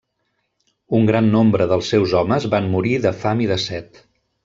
[0.99, 4.07] Un gran nombre dels seus homes van morir de fam i de set.